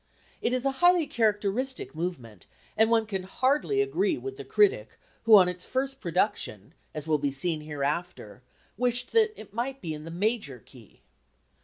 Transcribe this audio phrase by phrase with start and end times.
[0.41, 5.37] It is a highly characteristic movement, and one can hardly agree with the critic who
[5.37, 8.41] on its first production, as will be seen hereafter,
[8.77, 11.03] wished that it might be in the major key.